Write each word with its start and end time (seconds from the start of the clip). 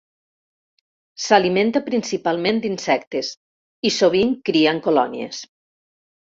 S'alimenta 1.25 1.81
principalment 1.89 2.61
d'insectes 2.63 3.29
i 3.91 3.93
sovint 3.99 4.33
cria 4.51 4.75
en 4.79 4.83
colònies. 4.89 5.45